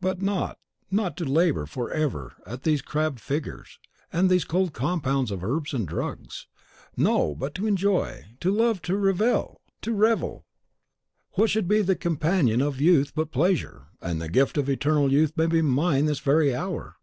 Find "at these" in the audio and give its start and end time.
2.46-2.80